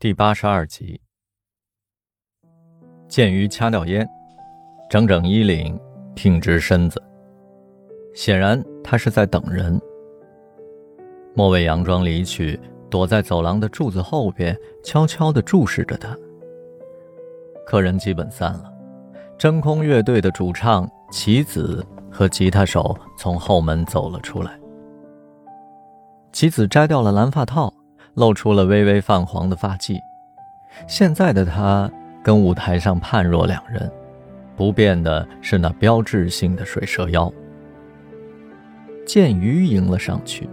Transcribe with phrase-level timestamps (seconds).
[0.00, 0.98] 第八十二集。
[3.06, 4.08] 剑鱼掐掉烟，
[4.88, 5.78] 整整衣领，
[6.14, 6.98] 挺直身子，
[8.14, 9.78] 显然他是在等人。
[11.34, 12.58] 莫伟佯装离去，
[12.88, 16.16] 躲在走廊的柱子后边，悄悄地注视着他。
[17.66, 18.72] 客人基本散了，
[19.36, 24.58] 真空乐队的主唱棋子和吉他手从后门走了出来。
[26.32, 27.70] 棋子摘掉了蓝发套，
[28.20, 29.98] 露出了微微泛黄的发髻。
[30.86, 31.90] 现在的他
[32.22, 33.90] 跟舞台上判若两人，
[34.54, 37.32] 不变的是那标志性的水蛇腰。
[39.06, 40.48] 剑鱼迎了上去，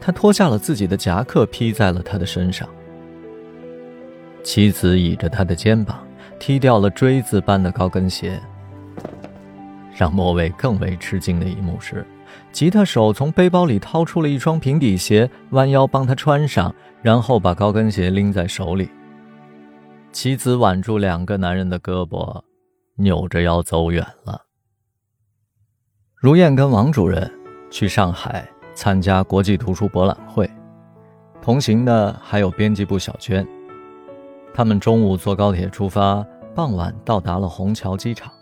[0.00, 2.68] 他脱下了自己的夹克披在了他的身上。
[4.42, 6.04] 妻子倚着他的肩膀，
[6.40, 8.38] 踢掉了锥子般的高跟鞋。
[9.94, 12.04] 让莫伟更为吃惊的一幕是，
[12.52, 18.88] 吉他手从背包里掏出了一双平底鞋，弯腰帮他穿上，然后把高跟鞋拎在手里。
[20.12, 22.42] 妻子挽住两个男人的胳膊，
[22.96, 24.42] 扭着腰走远了。
[26.14, 27.30] 如燕跟王主任
[27.70, 30.50] 去上海参加国际图书博览会，
[31.42, 33.46] 同行的还有编辑部小娟。
[34.54, 38.32] 他们中午坐高铁出发，傍晚到达了虹桥机场。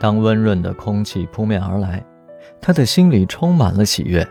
[0.00, 2.04] 当温润的空气扑面而来，
[2.60, 4.26] 他的心里充满了喜悦。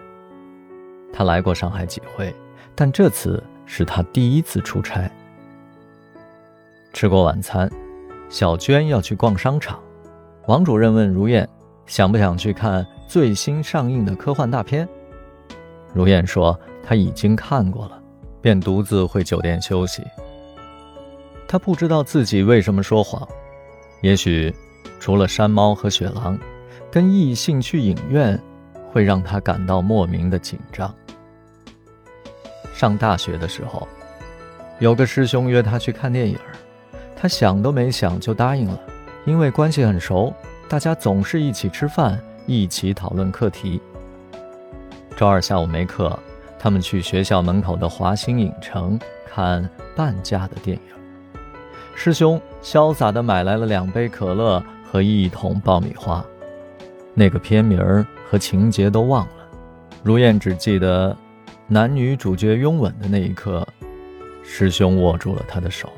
[1.14, 2.34] 他来过上海几回，
[2.76, 5.10] 但这次是他第一次出差。
[6.94, 7.70] 吃过晚餐，
[8.30, 9.80] 小娟要去逛商场。
[10.48, 11.48] 王主任问如燕
[11.86, 14.88] ：“想不想去看最新上映的科幻大片？”
[15.94, 18.02] 如燕说：“她已经看过了，
[18.42, 20.04] 便独自回酒店休息。”
[21.48, 23.28] 她不知道自己为什么说谎，
[24.02, 24.54] 也许
[25.00, 26.38] 除了山猫和雪狼，
[26.92, 28.40] 跟异性去影院
[28.92, 30.94] 会让她感到莫名的紧张。
[32.74, 33.88] 上大学的时候，
[34.80, 36.38] 有个师兄约她去看电影。
[37.20, 38.80] 他想都没想就答应了，
[39.26, 40.32] 因为关系很熟，
[40.70, 43.82] 大家总是一起吃饭，一起讨论课题。
[45.16, 46.20] 周二下午没课，
[46.60, 50.84] 他们去学校门口的华星影城看半价的电影。
[51.95, 56.23] 师兄潇洒地买来了两杯可乐和一桶爆米花，
[57.20, 59.50] 那个片名儿和情节都忘了。
[60.04, 61.17] 如燕只记得，
[61.66, 63.67] 男女主角拥吻的那一刻，
[64.44, 65.92] 师兄握住了她的手。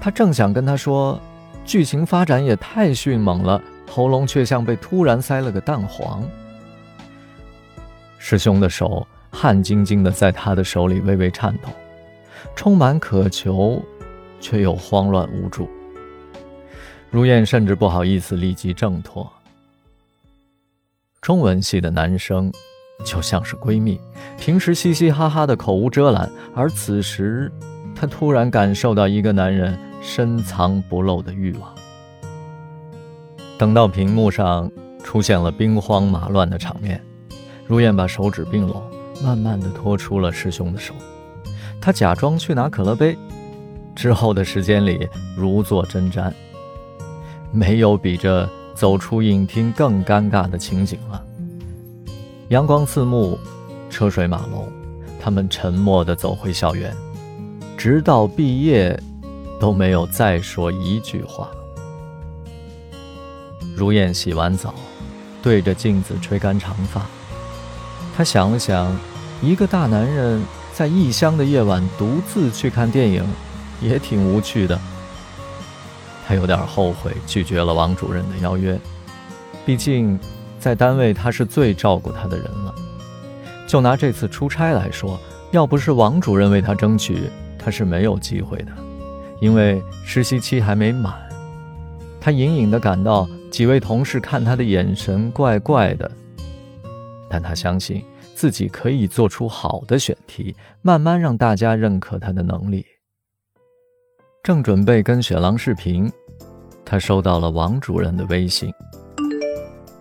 [0.00, 1.20] 他正想跟他说，
[1.64, 3.60] 剧情发展也太迅猛了，
[3.90, 6.22] 喉咙却像被突然塞了个蛋黄。
[8.16, 11.68] 师兄的手汗津津的在他的手里微微颤抖，
[12.54, 13.82] 充满渴求，
[14.38, 15.68] 却又慌乱无助。
[17.10, 19.28] 如燕甚至不好意思立即挣脱。
[21.22, 22.52] 中文系的男生
[23.04, 24.00] 就像是闺蜜，
[24.36, 27.50] 平时嘻嘻哈哈的口无遮拦，而此时。
[27.94, 31.72] 她突然感受到一个男人深藏不露的欲望。
[33.56, 34.68] 等到屏幕上
[35.04, 37.00] 出现了兵荒马乱的场面，
[37.68, 38.82] 如燕把手指并拢，
[39.22, 40.92] 慢慢的拖出了师兄的手。
[41.80, 43.16] 他假装去拿可乐杯，
[43.94, 46.32] 之后的时间里如坐针毡。
[47.52, 51.22] 没有比这走出影厅更尴尬的情景了。
[52.48, 53.38] 阳光刺目，
[53.88, 54.68] 车水马龙，
[55.20, 56.94] 他们沉默地走回校园。
[57.76, 58.98] 直到毕业，
[59.58, 61.48] 都没有再说一句话。
[63.74, 64.74] 如燕洗完澡，
[65.42, 67.06] 对着镜子吹干长发。
[68.16, 68.94] 她想了想，
[69.40, 70.40] 一个大男人
[70.72, 73.24] 在异乡的夜晚独自去看电影，
[73.80, 74.78] 也挺无趣的。
[76.26, 78.78] 他有点后悔拒绝了王主任的邀约，
[79.66, 80.18] 毕竟
[80.58, 82.74] 在单位他是最照顾他的人了。
[83.66, 85.18] 就拿这次出差来说，
[85.50, 88.72] 要不是王主任为他争取，他是没有机会的，
[89.40, 91.14] 因为实习期还没满。
[92.20, 96.10] 他隐隐地感到几位同事看他的眼神怪怪的，
[97.28, 98.04] 但他相信
[98.34, 102.86] 自己可以做出好的选题，慢慢让大家认可他的能力。
[104.42, 106.12] 正准备跟雪狼视频，
[106.84, 108.74] 他收到了王主任的微信：“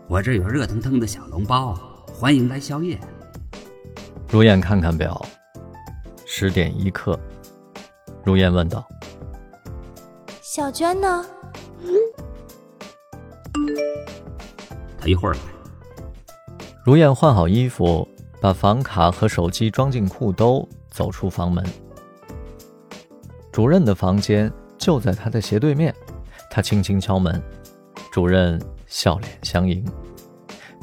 [0.10, 1.76] 我这有热腾腾的小笼包，
[2.12, 3.00] 欢迎来宵夜。”
[4.28, 5.24] 如燕看看表，
[6.26, 7.20] 十点一刻。
[8.24, 8.84] 如燕问道
[10.42, 11.24] ：“小娟呢？”
[14.98, 15.40] 她一会儿来。
[16.84, 18.08] 如燕换好衣服，
[18.42, 21.64] 把房卡和手机装进裤兜，走出房门。
[23.62, 25.94] 主任的房间就在他的斜对面。
[26.50, 27.40] 他轻轻敲门，
[28.12, 29.86] 主任笑脸相迎。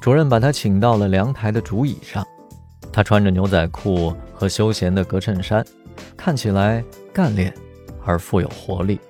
[0.00, 2.24] 主任把他请到了凉台的竹椅上。
[2.92, 5.66] 他穿着牛仔裤和休闲的格衬衫。
[6.16, 7.52] 看起来干练
[8.04, 9.00] 而富有活力。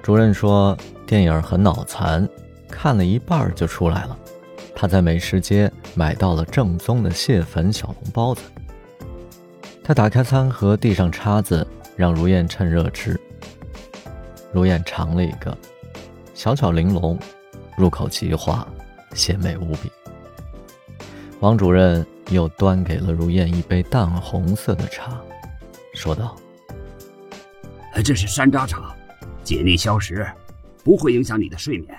[0.00, 2.28] 主任说电影很脑残，
[2.68, 4.16] 看了一半就出来了。
[4.76, 8.42] 他在美食街买到了正宗的蟹粉小笼包子。
[9.82, 11.66] 他打开餐盒，递上叉子，
[11.96, 13.18] 让如燕趁热吃。
[14.52, 15.56] 如燕尝了一个，
[16.34, 17.18] 小巧玲珑，
[17.76, 18.66] 入口即化，
[19.14, 19.90] 鲜美无比。
[21.40, 25.20] 王主任又端给了如燕一杯淡红色的茶，
[25.94, 26.36] 说道
[28.04, 28.94] ：“这是山楂茶，
[29.42, 30.26] 解腻消食，
[30.82, 31.94] 不会影响你的睡眠。”